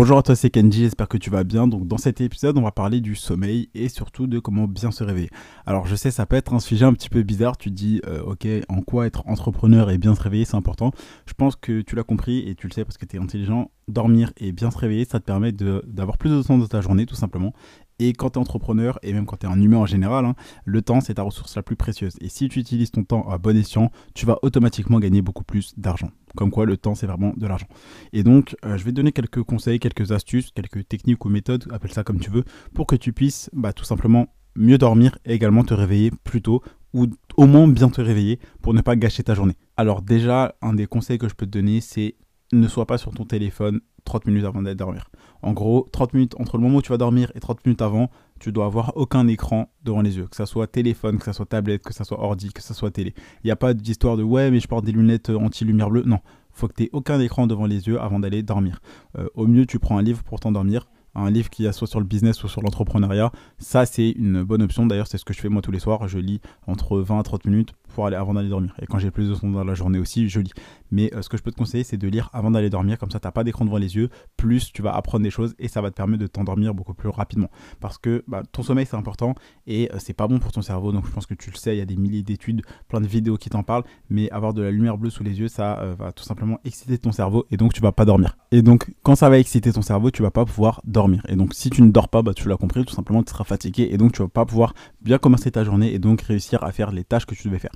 Bonjour 0.00 0.16
à 0.16 0.22
toi, 0.22 0.34
c'est 0.34 0.48
Kenji, 0.48 0.84
j'espère 0.84 1.08
que 1.08 1.18
tu 1.18 1.28
vas 1.28 1.44
bien. 1.44 1.68
Donc 1.68 1.86
dans 1.86 1.98
cet 1.98 2.22
épisode, 2.22 2.56
on 2.56 2.62
va 2.62 2.70
parler 2.70 3.02
du 3.02 3.14
sommeil 3.14 3.68
et 3.74 3.90
surtout 3.90 4.26
de 4.26 4.38
comment 4.38 4.66
bien 4.66 4.92
se 4.92 5.04
réveiller. 5.04 5.28
Alors 5.66 5.86
je 5.86 5.94
sais, 5.94 6.10
ça 6.10 6.24
peut 6.24 6.36
être 6.36 6.54
un 6.54 6.58
sujet 6.58 6.86
un 6.86 6.94
petit 6.94 7.10
peu 7.10 7.22
bizarre, 7.22 7.58
tu 7.58 7.68
te 7.68 7.74
dis, 7.74 8.00
euh, 8.06 8.22
ok, 8.22 8.48
en 8.70 8.80
quoi 8.80 9.06
être 9.06 9.22
entrepreneur 9.26 9.90
et 9.90 9.98
bien 9.98 10.14
se 10.14 10.22
réveiller, 10.22 10.46
c'est 10.46 10.56
important. 10.56 10.92
Je 11.26 11.34
pense 11.34 11.54
que 11.54 11.82
tu 11.82 11.96
l'as 11.96 12.02
compris 12.02 12.48
et 12.48 12.54
tu 12.54 12.66
le 12.66 12.72
sais 12.72 12.86
parce 12.86 12.96
que 12.96 13.04
tu 13.04 13.16
es 13.16 13.18
intelligent. 13.18 13.70
Dormir 13.88 14.32
et 14.38 14.52
bien 14.52 14.70
se 14.70 14.78
réveiller, 14.78 15.04
ça 15.04 15.20
te 15.20 15.24
permet 15.26 15.52
d'avoir 15.52 16.16
plus 16.16 16.30
de 16.30 16.42
temps 16.42 16.56
dans 16.56 16.66
ta 16.66 16.80
journée 16.80 17.04
tout 17.04 17.14
simplement 17.14 17.52
et 18.00 18.14
quand 18.14 18.30
tu 18.30 18.38
es 18.38 18.40
entrepreneur, 18.40 18.98
et 19.02 19.12
même 19.12 19.26
quand 19.26 19.36
tu 19.36 19.46
es 19.46 19.48
un 19.48 19.60
humain 19.60 19.76
en 19.76 19.86
général, 19.86 20.24
hein, 20.24 20.34
le 20.64 20.80
temps, 20.80 21.00
c'est 21.00 21.14
ta 21.14 21.22
ressource 21.22 21.54
la 21.54 21.62
plus 21.62 21.76
précieuse. 21.76 22.16
Et 22.22 22.30
si 22.30 22.48
tu 22.48 22.58
utilises 22.58 22.90
ton 22.90 23.04
temps 23.04 23.28
à 23.28 23.36
bon 23.36 23.56
escient, 23.56 23.92
tu 24.14 24.24
vas 24.24 24.38
automatiquement 24.42 24.98
gagner 24.98 25.20
beaucoup 25.20 25.44
plus 25.44 25.74
d'argent. 25.76 26.10
Comme 26.34 26.50
quoi, 26.50 26.64
le 26.64 26.78
temps, 26.78 26.94
c'est 26.94 27.06
vraiment 27.06 27.34
de 27.36 27.46
l'argent. 27.46 27.66
Et 28.14 28.22
donc, 28.22 28.56
euh, 28.64 28.78
je 28.78 28.84
vais 28.84 28.92
donner 28.92 29.12
quelques 29.12 29.42
conseils, 29.42 29.78
quelques 29.78 30.12
astuces, 30.12 30.50
quelques 30.50 30.88
techniques 30.88 31.22
ou 31.24 31.28
méthodes, 31.28 31.68
appelle 31.70 31.92
ça 31.92 32.02
comme 32.02 32.20
tu 32.20 32.30
veux, 32.30 32.44
pour 32.74 32.86
que 32.86 32.96
tu 32.96 33.12
puisses 33.12 33.50
bah, 33.52 33.74
tout 33.74 33.84
simplement 33.84 34.28
mieux 34.56 34.78
dormir 34.78 35.18
et 35.26 35.34
également 35.34 35.62
te 35.62 35.74
réveiller 35.74 36.10
plus 36.24 36.40
tôt 36.40 36.62
ou 36.94 37.06
au 37.36 37.46
moins 37.46 37.68
bien 37.68 37.88
te 37.88 38.00
réveiller 38.00 38.40
pour 38.62 38.74
ne 38.74 38.80
pas 38.80 38.96
gâcher 38.96 39.22
ta 39.22 39.34
journée. 39.34 39.56
Alors 39.76 40.02
déjà, 40.02 40.54
un 40.62 40.72
des 40.72 40.86
conseils 40.86 41.18
que 41.18 41.28
je 41.28 41.34
peux 41.34 41.46
te 41.46 41.50
donner, 41.50 41.80
c'est 41.80 42.16
ne 42.52 42.68
sois 42.68 42.86
pas 42.86 42.98
sur 42.98 43.12
ton 43.12 43.24
téléphone 43.24 43.80
30 44.04 44.26
minutes 44.26 44.44
avant 44.44 44.62
d'aller 44.62 44.74
dormir. 44.74 45.10
En 45.42 45.52
gros, 45.52 45.88
30 45.92 46.14
minutes 46.14 46.34
entre 46.38 46.56
le 46.56 46.62
moment 46.62 46.78
où 46.78 46.82
tu 46.82 46.90
vas 46.90 46.98
dormir 46.98 47.30
et 47.34 47.40
30 47.40 47.64
minutes 47.64 47.82
avant, 47.82 48.10
tu 48.38 48.52
dois 48.52 48.66
avoir 48.66 48.92
aucun 48.96 49.26
écran 49.28 49.70
devant 49.84 50.02
les 50.02 50.16
yeux, 50.16 50.26
que 50.26 50.36
ça 50.36 50.46
soit 50.46 50.66
téléphone, 50.66 51.18
que 51.18 51.24
ça 51.24 51.32
soit 51.32 51.46
tablette, 51.46 51.82
que 51.82 51.94
ça 51.94 52.04
soit 52.04 52.20
ordi, 52.20 52.52
que 52.52 52.62
ça 52.62 52.74
soit 52.74 52.90
télé. 52.90 53.14
Il 53.44 53.46
n'y 53.46 53.50
a 53.50 53.56
pas 53.56 53.74
d'histoire 53.74 54.16
de 54.16 54.22
ouais, 54.22 54.50
mais 54.50 54.60
je 54.60 54.68
porte 54.68 54.84
des 54.84 54.92
lunettes 54.92 55.30
anti-lumière 55.30 55.90
bleue. 55.90 56.02
Non, 56.04 56.18
faut 56.52 56.68
que 56.68 56.74
tu 56.74 56.84
aies 56.84 56.90
aucun 56.92 57.20
écran 57.20 57.46
devant 57.46 57.66
les 57.66 57.86
yeux 57.86 58.00
avant 58.00 58.18
d'aller 58.18 58.42
dormir. 58.42 58.80
Euh, 59.18 59.28
au 59.34 59.46
mieux, 59.46 59.66
tu 59.66 59.78
prends 59.78 59.98
un 59.98 60.02
livre 60.02 60.22
pour 60.22 60.40
t'endormir 60.40 60.86
un 61.14 61.30
livre 61.30 61.50
qui 61.50 61.70
soit 61.72 61.86
sur 61.86 62.00
le 62.00 62.06
business 62.06 62.42
ou 62.44 62.48
sur 62.48 62.62
l'entrepreneuriat, 62.62 63.32
ça 63.58 63.86
c'est 63.86 64.10
une 64.10 64.42
bonne 64.42 64.62
option. 64.62 64.86
D'ailleurs, 64.86 65.06
c'est 65.06 65.18
ce 65.18 65.24
que 65.24 65.32
je 65.32 65.40
fais 65.40 65.48
moi 65.48 65.62
tous 65.62 65.72
les 65.72 65.78
soirs. 65.78 66.06
Je 66.08 66.18
lis 66.18 66.40
entre 66.66 66.98
20 66.98 67.18
à 67.18 67.22
30 67.22 67.44
minutes 67.46 67.72
pour 67.88 68.06
aller 68.06 68.16
avant 68.16 68.34
d'aller 68.34 68.48
dormir. 68.48 68.74
Et 68.80 68.86
quand 68.86 68.98
j'ai 68.98 69.10
plus 69.10 69.28
de 69.28 69.34
temps 69.34 69.48
dans 69.48 69.64
la 69.64 69.74
journée 69.74 69.98
aussi, 69.98 70.28
je 70.28 70.40
lis. 70.40 70.52
Mais 70.90 71.12
euh, 71.14 71.22
ce 71.22 71.28
que 71.28 71.36
je 71.36 71.42
peux 71.42 71.50
te 71.50 71.56
conseiller, 71.56 71.84
c'est 71.84 71.96
de 71.96 72.08
lire 72.08 72.30
avant 72.32 72.50
d'aller 72.50 72.70
dormir. 72.70 72.98
Comme 72.98 73.10
ça, 73.10 73.20
tu 73.20 73.26
n'as 73.26 73.32
pas 73.32 73.44
d'écran 73.44 73.64
devant 73.64 73.78
les 73.78 73.96
yeux. 73.96 74.10
Plus 74.36 74.72
tu 74.72 74.82
vas 74.82 74.94
apprendre 74.94 75.22
des 75.22 75.30
choses 75.30 75.54
et 75.58 75.68
ça 75.68 75.80
va 75.80 75.90
te 75.90 75.96
permettre 75.96 76.22
de 76.22 76.26
t'endormir 76.26 76.74
beaucoup 76.74 76.94
plus 76.94 77.08
rapidement. 77.08 77.50
Parce 77.80 77.98
que 77.98 78.24
bah, 78.28 78.42
ton 78.52 78.62
sommeil, 78.62 78.86
c'est 78.86 78.96
important 78.96 79.34
et 79.66 79.90
euh, 79.92 79.96
c'est 79.98 80.14
pas 80.14 80.28
bon 80.28 80.38
pour 80.38 80.52
ton 80.52 80.62
cerveau. 80.62 80.92
Donc 80.92 81.06
je 81.06 81.12
pense 81.12 81.26
que 81.26 81.34
tu 81.34 81.50
le 81.50 81.56
sais, 81.56 81.74
il 81.74 81.78
y 81.78 81.82
a 81.82 81.86
des 81.86 81.96
milliers 81.96 82.22
d'études, 82.22 82.62
plein 82.88 83.00
de 83.00 83.06
vidéos 83.06 83.36
qui 83.36 83.50
t'en 83.50 83.62
parlent. 83.62 83.84
Mais 84.08 84.30
avoir 84.30 84.54
de 84.54 84.62
la 84.62 84.70
lumière 84.70 84.98
bleue 84.98 85.10
sous 85.10 85.22
les 85.22 85.38
yeux, 85.38 85.48
ça 85.48 85.78
euh, 85.80 85.94
va 85.98 86.12
tout 86.12 86.24
simplement 86.24 86.58
exciter 86.64 86.98
ton 86.98 87.12
cerveau 87.12 87.46
et 87.50 87.56
donc 87.56 87.72
tu 87.72 87.80
vas 87.80 87.92
pas 87.92 88.04
dormir. 88.04 88.36
Et 88.52 88.62
donc, 88.62 88.92
quand 89.02 89.14
ça 89.14 89.28
va 89.28 89.38
exciter 89.38 89.72
ton 89.72 89.82
cerveau, 89.82 90.10
tu 90.10 90.22
vas 90.22 90.30
pas 90.30 90.44
pouvoir 90.44 90.80
dormir. 90.84 91.24
Et 91.28 91.36
donc, 91.36 91.54
si 91.54 91.70
tu 91.70 91.82
ne 91.82 91.90
dors 91.90 92.08
pas, 92.08 92.22
bah, 92.22 92.34
tu 92.34 92.48
l'as 92.48 92.56
compris, 92.56 92.84
tout 92.84 92.94
simplement, 92.94 93.22
tu 93.22 93.30
seras 93.30 93.44
fatigué 93.44 93.88
et 93.90 93.96
donc 93.96 94.12
tu 94.12 94.22
vas 94.22 94.28
pas 94.28 94.44
pouvoir 94.44 94.74
bien 95.00 95.18
commencer 95.18 95.50
ta 95.50 95.64
journée 95.64 95.92
et 95.94 95.98
donc 95.98 96.22
réussir 96.22 96.62
à 96.64 96.72
faire 96.72 96.90
les 96.90 97.04
tâches 97.04 97.26
que 97.26 97.34
tu 97.34 97.48
devais 97.48 97.58
faire. 97.58 97.72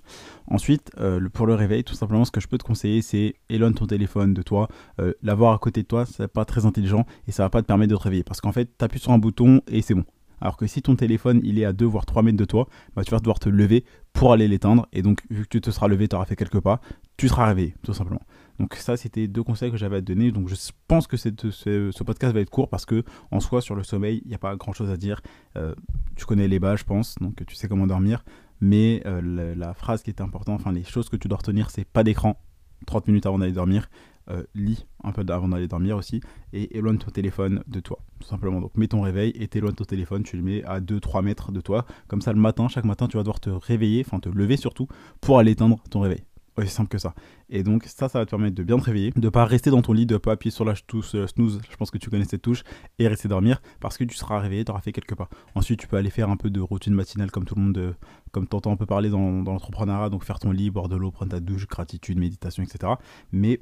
Ensuite, 0.46 0.90
pour 1.32 1.46
le 1.46 1.54
réveil, 1.54 1.84
tout 1.84 1.94
simplement, 1.94 2.24
ce 2.24 2.30
que 2.30 2.40
je 2.40 2.48
peux 2.48 2.58
te 2.58 2.64
conseiller, 2.64 3.02
c'est 3.04 3.34
éloigne 3.48 3.74
ton 3.74 3.86
téléphone 3.86 4.34
de 4.34 4.42
toi. 4.42 4.68
Euh, 5.00 5.12
l'avoir 5.22 5.54
à 5.54 5.58
côté 5.58 5.82
de 5.82 5.86
toi, 5.86 6.04
c'est 6.06 6.26
pas 6.28 6.44
très 6.44 6.66
intelligent 6.66 7.06
et 7.28 7.32
ça 7.32 7.44
va 7.44 7.50
pas 7.50 7.62
te 7.62 7.66
permettre 7.66 7.90
de 7.90 7.96
te 7.96 8.02
réveiller. 8.02 8.24
Parce 8.24 8.40
qu'en 8.40 8.52
fait, 8.52 8.70
tu 8.76 8.84
appuies 8.84 9.00
sur 9.00 9.12
un 9.12 9.18
bouton 9.18 9.60
et 9.68 9.82
c'est 9.82 9.94
bon. 9.94 10.04
Alors 10.40 10.56
que 10.56 10.66
si 10.66 10.82
ton 10.82 10.96
téléphone 10.96 11.40
il 11.42 11.58
est 11.58 11.64
à 11.64 11.72
2 11.72 11.86
voire 11.86 12.06
3 12.06 12.22
mètres 12.22 12.36
de 12.36 12.44
toi, 12.44 12.68
bah, 12.94 13.04
tu 13.04 13.10
vas 13.12 13.18
devoir 13.18 13.38
te 13.38 13.48
lever 13.48 13.84
pour 14.12 14.32
aller 14.32 14.48
l'éteindre. 14.48 14.86
Et 14.92 15.02
donc, 15.02 15.22
vu 15.30 15.44
que 15.44 15.48
tu 15.48 15.60
te 15.60 15.70
seras 15.70 15.88
levé, 15.88 16.08
tu 16.08 16.16
auras 16.16 16.26
fait 16.26 16.36
quelques 16.36 16.60
pas, 16.60 16.80
tu 17.16 17.28
seras 17.28 17.46
réveillé, 17.46 17.74
tout 17.82 17.94
simplement. 17.94 18.20
Donc 18.58 18.74
ça, 18.74 18.96
c'était 18.96 19.26
deux 19.26 19.42
conseils 19.42 19.70
que 19.70 19.76
j'avais 19.76 19.96
à 19.96 20.00
te 20.00 20.06
donner. 20.06 20.30
Donc 20.30 20.48
je 20.48 20.54
pense 20.86 21.06
que 21.06 21.16
ce, 21.16 22.02
podcast 22.02 22.34
va 22.34 22.40
être 22.40 22.50
court 22.50 22.68
parce 22.68 22.86
que 22.86 23.04
en 23.30 23.40
soi, 23.40 23.60
sur 23.60 23.74
le 23.74 23.82
sommeil, 23.82 24.20
il 24.24 24.28
n'y 24.28 24.34
a 24.34 24.38
pas 24.38 24.54
grand-chose 24.56 24.90
à 24.90 24.96
dire. 24.96 25.20
Euh, 25.56 25.74
tu 26.16 26.24
connais 26.24 26.48
les 26.48 26.58
bas, 26.58 26.76
je 26.76 26.84
pense, 26.84 27.16
donc 27.20 27.44
tu 27.46 27.54
sais 27.54 27.68
comment 27.68 27.86
dormir. 27.86 28.24
Mais 28.60 29.02
euh, 29.06 29.54
la, 29.56 29.74
phrase 29.74 30.02
qui 30.02 30.10
est 30.10 30.20
importante, 30.20 30.60
enfin 30.60 30.72
les 30.72 30.84
choses 30.84 31.08
que 31.08 31.16
tu 31.16 31.28
dois 31.28 31.38
retenir, 31.38 31.70
c'est 31.70 31.84
pas 31.84 32.04
d'écran 32.04 32.38
30 32.84 33.08
minutes 33.08 33.26
avant 33.26 33.38
d'aller 33.38 33.52
dormir. 33.52 33.88
Euh, 34.30 34.42
lis 34.54 34.86
un 35.02 35.12
peu 35.12 35.22
avant 35.28 35.50
d'aller 35.50 35.68
dormir 35.68 35.98
aussi 35.98 36.22
et 36.54 36.78
éloigne 36.78 36.96
ton 36.96 37.10
téléphone 37.10 37.62
de 37.66 37.80
toi 37.80 37.98
tout 38.20 38.26
simplement 38.26 38.58
donc 38.58 38.74
mets 38.74 38.88
ton 38.88 39.02
réveil 39.02 39.34
et 39.34 39.48
t'éloignes 39.48 39.74
ton 39.74 39.84
téléphone 39.84 40.22
tu 40.22 40.38
le 40.38 40.42
mets 40.42 40.64
à 40.64 40.80
2-3 40.80 41.22
mètres 41.22 41.52
de 41.52 41.60
toi 41.60 41.84
comme 42.08 42.22
ça 42.22 42.32
le 42.32 42.40
matin 42.40 42.66
chaque 42.68 42.86
matin 42.86 43.06
tu 43.06 43.18
vas 43.18 43.22
devoir 43.22 43.38
te 43.38 43.50
réveiller 43.50 44.02
enfin 44.06 44.20
te 44.20 44.30
lever 44.30 44.56
surtout 44.56 44.88
pour 45.20 45.38
aller 45.38 45.50
éteindre 45.50 45.78
ton 45.90 46.00
réveil 46.00 46.24
aussi 46.62 46.70
simple 46.70 46.88
que 46.88 46.98
ça. 46.98 47.14
Et 47.50 47.62
donc 47.62 47.84
ça, 47.84 48.08
ça 48.08 48.18
va 48.18 48.24
te 48.24 48.30
permettre 48.30 48.54
de 48.54 48.62
bien 48.62 48.78
te 48.78 48.84
réveiller, 48.84 49.12
de 49.14 49.28
pas 49.28 49.44
rester 49.44 49.70
dans 49.70 49.82
ton 49.82 49.92
lit, 49.92 50.06
de 50.06 50.16
pas 50.16 50.32
appuyer 50.32 50.50
sur 50.50 50.64
la 50.64 50.74
touche 50.74 51.14
euh, 51.14 51.26
snooze, 51.26 51.60
je 51.68 51.76
pense 51.76 51.90
que 51.90 51.98
tu 51.98 52.10
connais 52.10 52.24
cette 52.24 52.42
touche, 52.42 52.62
et 52.98 53.08
rester 53.08 53.28
dormir, 53.28 53.60
parce 53.80 53.98
que 53.98 54.04
tu 54.04 54.16
seras 54.16 54.38
réveillé, 54.38 54.64
tu 54.64 54.70
auras 54.70 54.80
fait 54.80 54.92
quelques 54.92 55.14
pas. 55.14 55.28
Ensuite, 55.54 55.80
tu 55.80 55.88
peux 55.88 55.96
aller 55.96 56.10
faire 56.10 56.30
un 56.30 56.36
peu 56.36 56.50
de 56.50 56.60
routine 56.60 56.94
matinale 56.94 57.30
comme 57.30 57.44
tout 57.44 57.54
le 57.54 57.62
monde, 57.62 57.78
euh, 57.78 57.92
comme 58.32 58.46
t'entends 58.46 58.72
un 58.72 58.76
peu 58.76 58.86
parler 58.86 59.10
dans, 59.10 59.42
l'entrepreneuriat, 59.42 60.10
donc 60.10 60.24
faire 60.24 60.38
ton 60.38 60.52
lit, 60.52 60.70
boire 60.70 60.88
de 60.88 60.96
l'eau, 60.96 61.10
prendre 61.10 61.32
ta 61.32 61.40
douche, 61.40 61.66
gratitude, 61.66 62.18
méditation, 62.18 62.62
etc. 62.62 62.94
Mais 63.32 63.60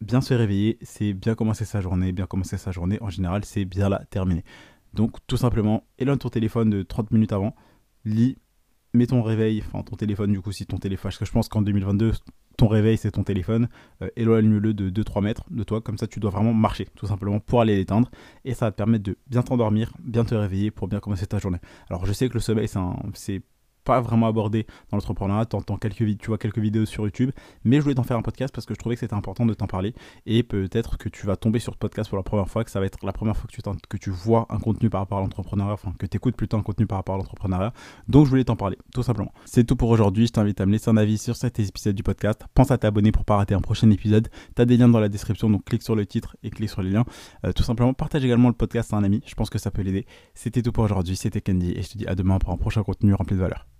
bien 0.00 0.20
se 0.20 0.34
réveiller, 0.34 0.78
c'est 0.82 1.14
bien 1.14 1.34
commencer 1.34 1.64
sa 1.64 1.80
journée, 1.80 2.12
bien 2.12 2.26
commencer 2.26 2.58
sa 2.58 2.72
journée, 2.72 2.98
en 3.00 3.10
général, 3.10 3.44
c'est 3.44 3.64
bien 3.64 3.88
la 3.88 4.04
terminer. 4.04 4.44
Donc 4.92 5.16
tout 5.26 5.36
simplement, 5.36 5.84
éloigne 5.98 6.18
ton 6.18 6.28
téléphone 6.28 6.70
de 6.70 6.82
30 6.82 7.10
minutes 7.10 7.32
avant, 7.32 7.54
lis 8.04 8.36
mets 8.94 9.06
ton 9.06 9.22
réveil, 9.22 9.62
enfin 9.66 9.82
ton 9.82 9.96
téléphone 9.96 10.32
du 10.32 10.40
coup 10.40 10.52
si 10.52 10.66
ton 10.66 10.78
téléphone, 10.78 11.10
parce 11.10 11.18
que 11.18 11.24
je 11.24 11.32
pense 11.32 11.48
qu'en 11.48 11.62
2022 11.62 12.12
ton 12.56 12.68
réveil 12.68 12.96
c'est 12.96 13.10
ton 13.10 13.24
téléphone, 13.24 13.68
euh, 14.02 14.08
éloigne-le 14.16 14.74
de 14.74 14.90
2-3 14.90 15.22
mètres 15.22 15.44
de 15.50 15.62
toi, 15.64 15.80
comme 15.80 15.98
ça 15.98 16.06
tu 16.06 16.20
dois 16.20 16.30
vraiment 16.30 16.54
marcher 16.54 16.88
tout 16.96 17.06
simplement 17.06 17.40
pour 17.40 17.60
aller 17.60 17.76
l'éteindre 17.76 18.10
et 18.44 18.54
ça 18.54 18.66
va 18.66 18.70
te 18.70 18.76
permettre 18.76 19.04
de 19.04 19.16
bien 19.26 19.42
t'endormir, 19.42 19.92
bien 20.00 20.24
te 20.24 20.34
réveiller 20.34 20.70
pour 20.70 20.88
bien 20.88 21.00
commencer 21.00 21.26
ta 21.26 21.38
journée. 21.38 21.58
Alors 21.90 22.06
je 22.06 22.12
sais 22.12 22.28
que 22.28 22.34
le 22.34 22.40
sommeil 22.40 22.68
c'est 23.14 23.42
pas 23.84 24.00
vraiment 24.00 24.26
abordé 24.26 24.66
dans 24.90 24.96
l'entrepreneuriat. 24.96 25.46
Tu 25.46 25.56
entends 25.56 25.76
quelques, 25.76 26.18
tu 26.18 26.26
vois 26.28 26.38
quelques 26.38 26.58
vidéos 26.58 26.86
sur 26.86 27.04
YouTube, 27.04 27.30
mais 27.64 27.76
je 27.76 27.82
voulais 27.82 27.94
t'en 27.94 28.02
faire 28.02 28.16
un 28.16 28.22
podcast 28.22 28.54
parce 28.54 28.66
que 28.66 28.74
je 28.74 28.78
trouvais 28.78 28.96
que 28.96 29.00
c'était 29.00 29.14
important 29.14 29.46
de 29.46 29.54
t'en 29.54 29.66
parler. 29.66 29.94
Et 30.26 30.42
peut-être 30.42 30.98
que 30.98 31.08
tu 31.08 31.26
vas 31.26 31.36
tomber 31.36 31.58
sur 31.58 31.74
ce 31.74 31.78
podcast 31.78 32.08
pour 32.08 32.16
la 32.16 32.22
première 32.22 32.48
fois, 32.48 32.64
que 32.64 32.70
ça 32.70 32.80
va 32.80 32.86
être 32.86 33.04
la 33.04 33.12
première 33.12 33.36
fois 33.36 33.48
que 33.88 33.96
tu, 33.96 34.10
vois 34.10 34.46
un 34.50 34.58
contenu 34.58 34.90
par 34.90 35.00
rapport 35.00 35.18
à 35.18 35.20
l'entrepreneuriat, 35.20 35.74
enfin 35.74 35.92
que 35.98 36.06
tu 36.06 36.16
écoutes 36.16 36.36
plutôt 36.36 36.56
un 36.56 36.62
contenu 36.62 36.86
par 36.86 36.98
rapport 36.98 37.14
à 37.14 37.18
l'entrepreneuriat. 37.18 37.72
Donc 38.08 38.24
je 38.24 38.30
voulais 38.30 38.44
t'en 38.44 38.56
parler, 38.56 38.78
tout 38.92 39.02
simplement. 39.02 39.32
C'est 39.44 39.64
tout 39.64 39.76
pour 39.76 39.90
aujourd'hui. 39.90 40.26
Je 40.26 40.32
t'invite 40.32 40.60
à 40.60 40.66
me 40.66 40.72
laisser 40.72 40.90
un 40.90 40.96
avis 40.96 41.18
sur 41.18 41.36
cet 41.36 41.58
épisode 41.58 41.94
du 41.94 42.02
podcast. 42.02 42.44
Pense 42.54 42.70
à 42.70 42.78
t'abonner 42.78 43.12
pour 43.12 43.24
pas 43.24 43.36
rater 43.36 43.54
un 43.54 43.60
prochain 43.60 43.90
épisode. 43.90 44.28
Tu 44.56 44.62
as 44.62 44.64
des 44.64 44.76
liens 44.76 44.88
dans 44.88 45.00
la 45.00 45.08
description, 45.08 45.50
donc 45.50 45.64
clique 45.64 45.82
sur 45.82 45.94
le 45.94 46.06
titre 46.06 46.36
et 46.42 46.50
clique 46.50 46.70
sur 46.70 46.82
les 46.82 46.90
liens. 46.90 47.04
Euh, 47.44 47.52
tout 47.52 47.62
simplement, 47.62 47.92
partage 47.94 48.24
également 48.24 48.48
le 48.48 48.54
podcast 48.54 48.92
à 48.92 48.96
un 48.96 49.04
ami. 49.04 49.22
Je 49.26 49.34
pense 49.34 49.50
que 49.50 49.58
ça 49.58 49.70
peut 49.70 49.82
l'aider. 49.82 50.06
C'était 50.34 50.62
tout 50.62 50.72
pour 50.72 50.84
aujourd'hui. 50.84 51.16
C'était 51.16 51.40
Candy 51.40 51.72
et 51.72 51.82
je 51.82 51.90
te 51.90 51.98
dis 51.98 52.06
à 52.06 52.14
demain 52.14 52.38
pour 52.38 52.50
un 52.52 52.56
prochain 52.56 52.82
contenu 52.82 53.14
rempli 53.14 53.36
de 53.36 53.40
valeur. 53.40 53.66